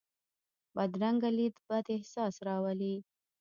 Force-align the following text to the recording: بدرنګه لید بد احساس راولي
بدرنګه 0.75 1.29
لید 1.37 1.55
بد 1.67 1.85
احساس 1.95 2.35
راولي 2.47 2.95